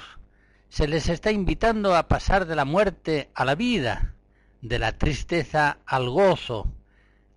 [0.69, 4.13] se les está invitando a pasar de la muerte a la vida,
[4.61, 6.71] de la tristeza al gozo,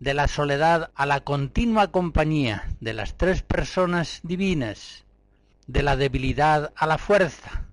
[0.00, 5.04] de la soledad a la continua compañía de las tres personas divinas,
[5.66, 7.66] de la debilidad a la fuerza,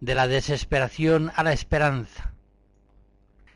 [0.00, 2.32] de la desesperación a la esperanza.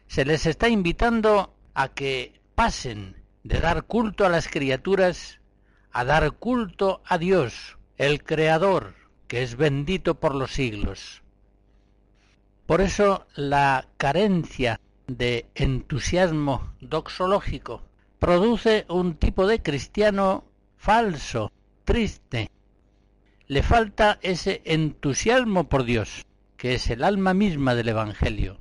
[0.07, 5.41] Se les está invitando a que pasen de dar culto a las criaturas
[5.93, 8.95] a dar culto a Dios, el Creador,
[9.27, 11.23] que es bendito por los siglos.
[12.67, 17.90] Por eso la carencia de entusiasmo doxológico
[18.21, 20.45] produce un tipo de cristiano
[20.77, 21.51] falso,
[21.85, 22.51] triste.
[23.49, 28.59] Le falta ese entusiasmo por Dios, que es el alma misma del Evangelio.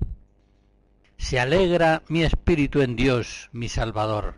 [1.17, 4.35] Se alegra mi espíritu en Dios, mi Salvador.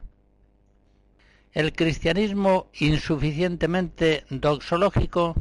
[1.53, 5.35] El cristianismo insuficientemente doxológico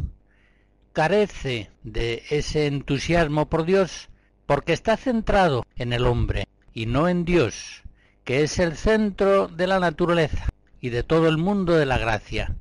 [0.93, 4.11] carece de ese entusiasmo por Dios
[4.45, 7.85] porque está centrado en el hombre y no en Dios,
[8.25, 10.49] que es el centro de la naturaleza
[10.81, 12.57] y de todo el mundo de la gracia.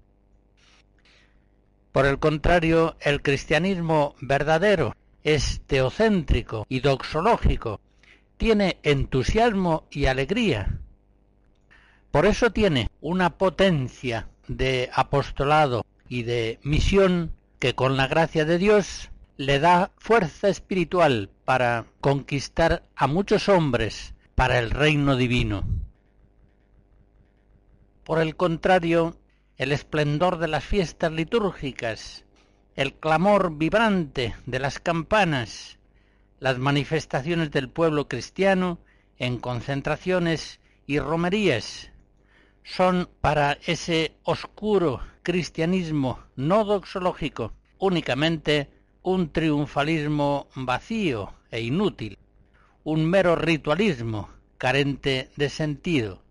[1.91, 7.79] Por el contrario, el cristianismo verdadero es teocéntrico y doxológico,
[8.37, 10.79] tiene entusiasmo y alegría.
[12.11, 18.57] Por eso tiene una potencia de apostolado y de misión que con la gracia de
[18.57, 25.67] Dios le da fuerza espiritual para conquistar a muchos hombres para el reino divino.
[28.05, 29.17] Por el contrario,
[29.57, 32.23] el esplendor de las fiestas litúrgicas,
[32.77, 35.77] el clamor vibrante de las campanas,
[36.39, 38.79] las manifestaciones del pueblo cristiano
[39.17, 41.91] en concentraciones y romerías,
[42.63, 48.69] son para ese oscuro cristianismo no doxológico únicamente
[49.01, 52.17] un triunfalismo vacío e inútil,
[52.89, 56.23] un mero ritualismo carente de sentido.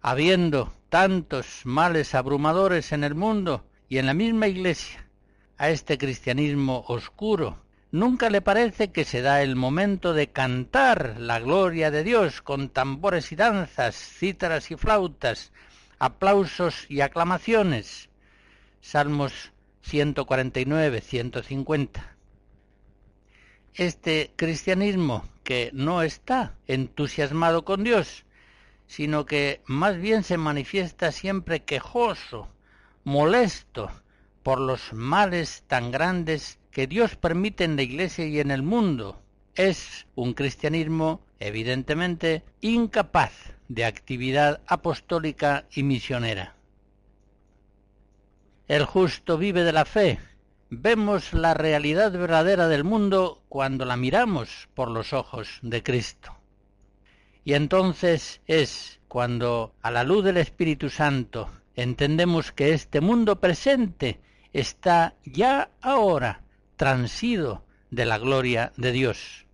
[0.00, 5.06] Habiendo tantos males abrumadores en el mundo y en la misma Iglesia,
[5.58, 7.58] a este cristianismo oscuro,
[7.90, 12.70] nunca le parece que se da el momento de cantar la gloria de Dios con
[12.70, 15.52] tambores y danzas, cítaras y flautas,
[15.98, 18.08] aplausos y aclamaciones.
[18.80, 22.16] Salmos 149, 150.
[23.74, 28.24] Este cristianismo que no está entusiasmado con Dios,
[28.86, 32.48] sino que más bien se manifiesta siempre quejoso,
[33.04, 33.90] molesto
[34.42, 39.22] por los males tan grandes que Dios permite en la Iglesia y en el mundo,
[39.54, 43.32] es un cristianismo evidentemente incapaz
[43.68, 46.56] de actividad apostólica y misionera.
[48.68, 50.18] El justo vive de la fe.
[50.74, 56.34] Vemos la realidad verdadera del mundo cuando la miramos por los ojos de Cristo.
[57.44, 64.18] Y entonces es cuando, a la luz del Espíritu Santo, entendemos que este mundo presente
[64.54, 66.40] está ya ahora
[66.76, 69.44] transido de la gloria de Dios.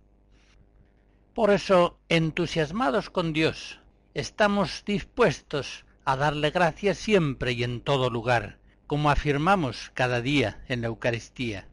[1.33, 3.81] Por eso, entusiasmados con Dios,
[4.13, 8.58] estamos dispuestos a darle gracias siempre y en todo lugar,
[8.89, 11.67] como afirmamos cada día en la Eucaristía.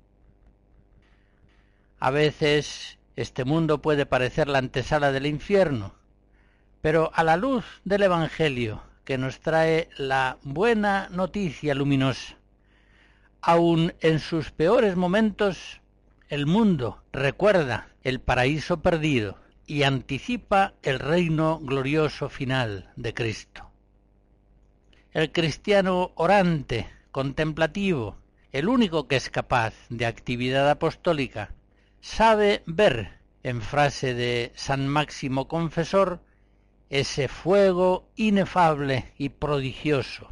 [1.99, 5.95] A veces este mundo puede parecer la antesala del infierno,
[6.83, 12.37] pero a la luz del Evangelio que nos trae la buena noticia luminosa,
[13.41, 15.81] aun en sus peores momentos,
[16.29, 23.71] el mundo recuerda el paraíso perdido y anticipa el reino glorioso final de Cristo.
[25.15, 28.19] El cristiano orante, contemplativo,
[28.53, 31.55] el único que es capaz de actividad apostólica,
[32.03, 36.21] sabe ver, en frase de San Máximo Confesor,
[36.91, 40.31] ese fuego inefable y prodigioso,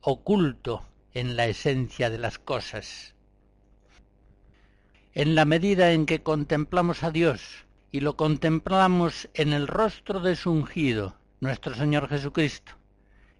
[0.00, 3.14] oculto en la esencia de las cosas.
[5.12, 10.34] En la medida en que contemplamos a Dios y lo contemplamos en el rostro de
[10.34, 12.72] su ungido, nuestro Señor Jesucristo.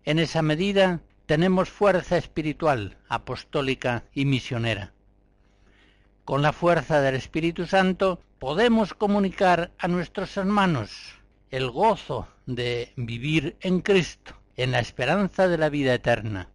[0.04, 4.92] En esa medida tenemos fuerza espiritual, apostólica y misionera.
[6.24, 10.90] Con la fuerza del Espíritu Santo podemos comunicar a nuestros hermanos
[11.50, 16.48] el gozo de vivir en Cristo, en la esperanza de la vida eterna.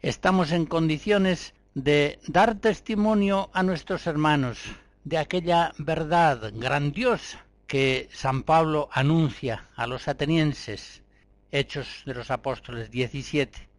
[0.00, 4.58] Estamos en condiciones de dar testimonio a nuestros hermanos
[5.04, 11.02] de aquella verdad grandiosa que San Pablo anuncia a los atenienses,
[11.50, 13.70] Hechos de los Apóstoles 17.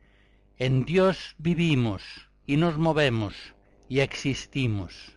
[0.57, 2.01] En Dios vivimos
[2.47, 3.36] y nos movemos
[3.88, 5.15] y existimos.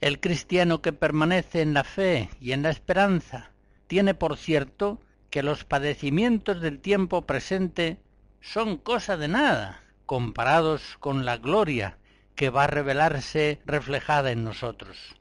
[0.00, 3.50] El cristiano que permanece en la fe y en la esperanza
[3.86, 4.98] tiene por cierto
[5.28, 7.98] que los padecimientos del tiempo presente
[8.40, 11.98] son cosa de nada comparados con la gloria
[12.34, 15.16] que va a revelarse reflejada en nosotros.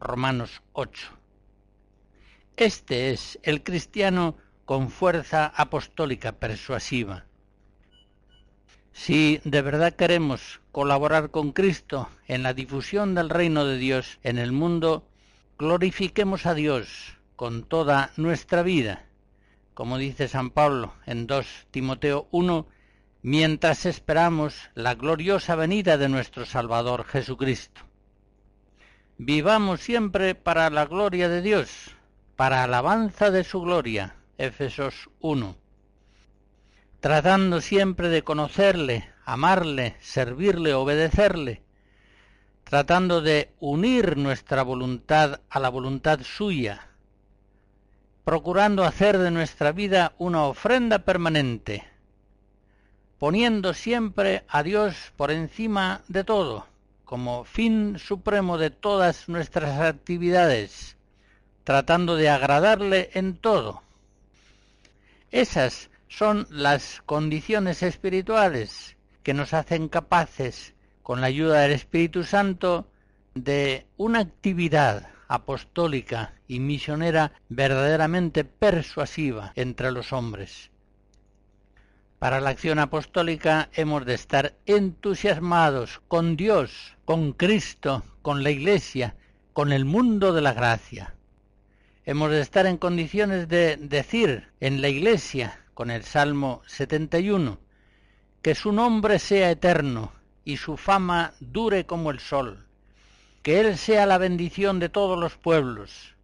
[0.00, 1.12] Romanos 8.
[2.56, 7.24] Este es el cristiano con fuerza apostólica persuasiva.
[8.92, 14.38] Si de verdad queremos colaborar con Cristo en la difusión del reino de Dios en
[14.38, 15.06] el mundo,
[15.56, 19.04] glorifiquemos a Dios con toda nuestra vida,
[19.72, 22.66] como dice San Pablo en 2 Timoteo 1,
[23.22, 27.82] mientras esperamos la gloriosa venida de nuestro Salvador Jesucristo.
[29.16, 31.94] Vivamos siempre para la gloria de Dios,
[32.34, 34.16] para alabanza de su gloria.
[34.38, 35.56] Efesos 1.
[37.00, 41.62] Tratando siempre de conocerle, amarle, servirle, obedecerle,
[42.62, 46.88] tratando de unir nuestra voluntad a la voluntad suya,
[48.24, 51.84] procurando hacer de nuestra vida una ofrenda permanente,
[53.18, 56.66] poniendo siempre a Dios por encima de todo,
[57.06, 60.98] como fin supremo de todas nuestras actividades,
[61.64, 63.85] tratando de agradarle en todo.
[65.30, 72.86] Esas son las condiciones espirituales que nos hacen capaces, con la ayuda del Espíritu Santo,
[73.34, 80.70] de una actividad apostólica y misionera verdaderamente persuasiva entre los hombres.
[82.20, 89.16] Para la acción apostólica hemos de estar entusiasmados con Dios, con Cristo, con la Iglesia,
[89.52, 91.15] con el mundo de la gracia.
[92.06, 97.58] Hemos de estar en condiciones de decir en la Iglesia, con el Salmo 71,
[98.40, 100.12] que su nombre sea eterno
[100.44, 102.64] y su fama dure como el sol,
[103.42, 106.14] que Él sea la bendición de todos los pueblos,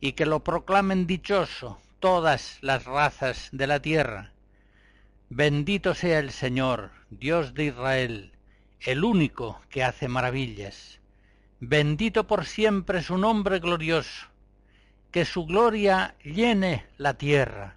[0.00, 4.32] y que lo proclamen dichoso todas las razas de la tierra
[5.28, 8.32] Bendito sea el Señor, Dios de Israel,
[8.78, 11.00] el único que hace maravillas.
[11.58, 14.28] Bendito por siempre su nombre glorioso.
[15.10, 17.76] Que su gloria llene la tierra.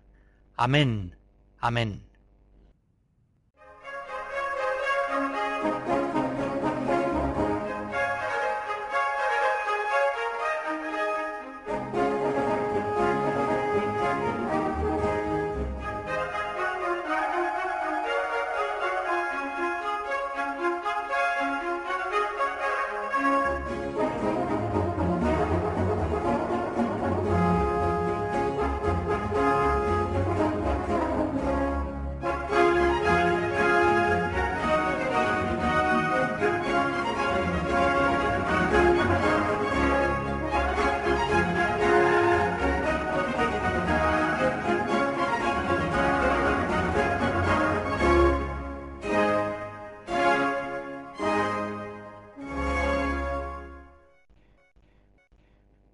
[0.58, 1.16] Amén.
[1.60, 2.09] Amén.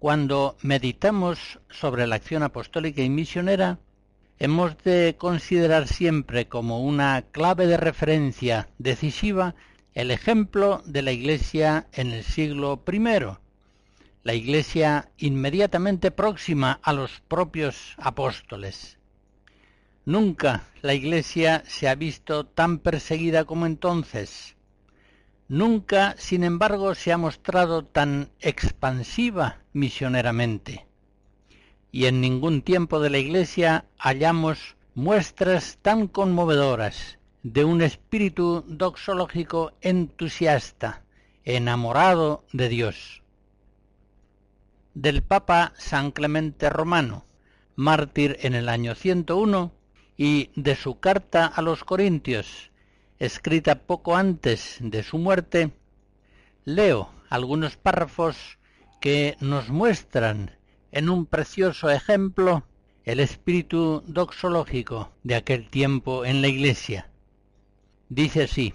[0.06, 3.80] Cuando meditamos sobre la acción apostólica y misionera,
[4.38, 9.56] hemos de considerar siempre como una clave de referencia decisiva
[9.94, 13.00] el ejemplo de la Iglesia en el siglo I,
[14.22, 19.00] la Iglesia inmediatamente próxima a los propios apóstoles.
[20.04, 24.55] Nunca la Iglesia se ha visto tan perseguida como entonces,
[25.48, 30.86] nunca, sin embargo, se ha mostrado tan expansiva misioneramente.
[31.92, 39.72] Y en ningún tiempo de la Iglesia hallamos muestras tan conmovedoras de un espíritu doxológico
[39.80, 41.02] entusiasta,
[41.44, 43.22] enamorado de Dios.
[44.94, 47.24] Del Papa San Clemente Romano,
[47.76, 49.72] mártir en el año 101,
[50.16, 52.70] y de su carta a los Corintios,
[53.18, 55.70] escrita poco antes de su muerte,
[56.64, 58.58] leo algunos párrafos
[59.00, 60.58] que nos muestran
[60.92, 62.64] en un precioso ejemplo
[63.04, 67.08] el espíritu doxológico de aquel tiempo en la Iglesia.
[68.08, 68.74] Dice así,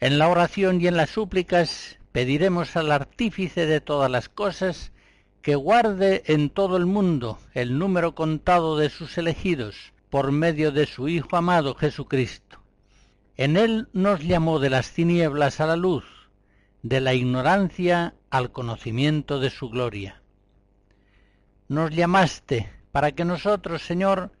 [0.00, 4.92] en la oración y en las súplicas pediremos al artífice de todas las cosas
[5.40, 10.86] que guarde en todo el mundo el número contado de sus elegidos por medio de
[10.86, 12.65] su Hijo amado Jesucristo
[13.36, 16.04] en él nos llamó de las tinieblas a la luz,
[16.82, 20.22] de la ignorancia al conocimiento de su gloria.
[21.68, 24.32] Nos llamaste para que nosotros, Señor,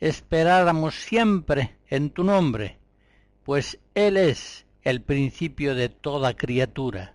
[0.00, 2.78] esperáramos siempre en tu nombre,
[3.44, 7.14] pues Él es el principio de toda criatura.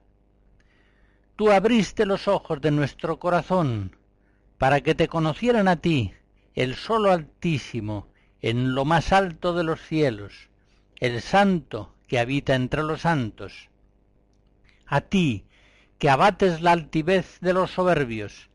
[1.35, 3.97] Tú abriste los ojos de nuestro corazón
[4.57, 6.13] para que te conocieran a ti,
[6.53, 8.07] el solo Altísimo,
[8.41, 10.49] en lo más alto de los cielos,
[10.99, 13.69] el santo que habita entre los santos.
[14.85, 15.45] A ti,
[15.97, 18.49] que abates la altivez de los soberbios,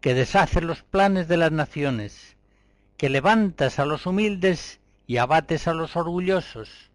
[0.00, 2.36] que deshaces los planes de las naciones,
[2.96, 6.90] que levantas a los humildes y abates a los orgullosos,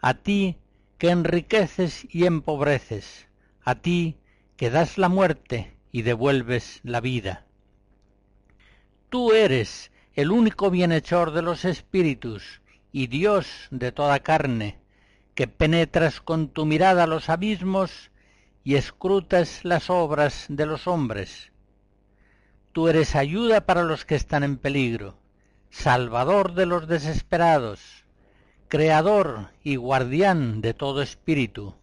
[0.00, 0.58] a ti
[0.98, 3.26] que enriqueces y empobreces,
[3.64, 4.18] a ti
[4.56, 7.46] que das la muerte y devuelves la vida.
[9.08, 12.59] Tú eres el único bienhechor de los espíritus
[12.92, 14.78] y Dios de toda carne,
[15.34, 18.10] que penetras con tu mirada los abismos
[18.64, 21.52] y escrutas las obras de los hombres.
[22.72, 25.16] Tú eres ayuda para los que están en peligro,
[25.70, 28.04] salvador de los desesperados,
[28.68, 31.74] creador y guardián de todo espíritu.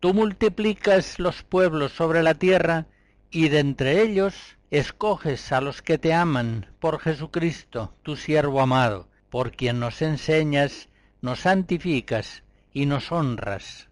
[0.00, 2.86] Tú multiplicas los pueblos sobre la tierra
[3.30, 4.34] y de entre ellos
[4.70, 10.88] escoges a los que te aman por Jesucristo, tu siervo amado, por quien nos enseñas,
[11.20, 13.90] nos santificas y nos honras.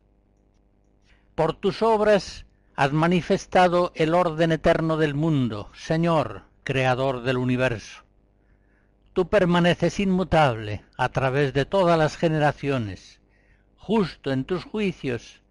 [1.35, 8.05] Por tus obras has manifestado el orden eterno del mundo, Señor, Creador del universo.
[9.13, 13.21] Tú permaneces inmutable a través de todas las generaciones,
[13.77, 15.43] justo en tus juicios,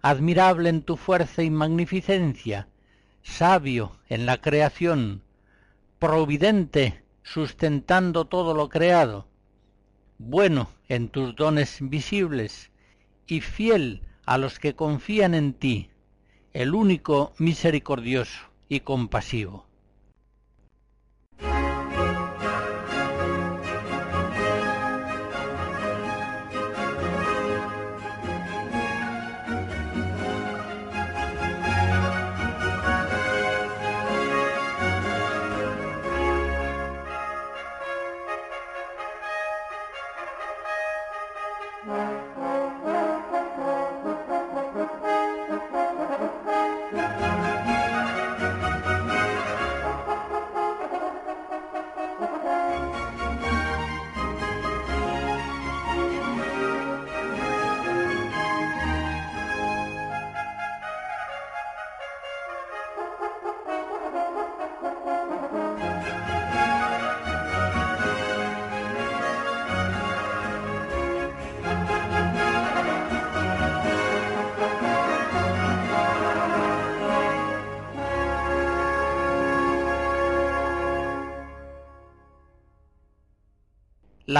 [0.00, 2.68] admirable en tu fuerza y magnificencia,
[3.22, 5.22] sabio en la creación,
[5.98, 9.30] providente sustentando todo lo creado,
[10.24, 12.70] bueno en tus dones visibles
[13.26, 15.90] y fiel a los que confían en ti,
[16.52, 19.66] el único misericordioso y compasivo.